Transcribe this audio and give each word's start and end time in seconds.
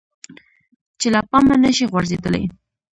چې 0.99 1.07
له 1.13 1.21
پامه 1.29 1.55
نشي 1.63 1.85
غورځیدلی. 1.91 2.43